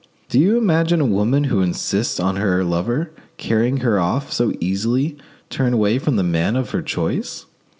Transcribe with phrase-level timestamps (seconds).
[0.29, 4.31] Do you imagine that a woman who insists on her lover carrying her off can
[4.31, 5.15] so easily
[5.51, 7.45] turn away from the man of her choice?